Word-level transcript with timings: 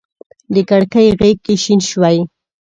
د 0.53 0.55
کړکۍ 0.69 1.07
غیږ 1.19 1.37
کي 1.45 1.55
شین 1.63 1.79
شوی 1.89 2.17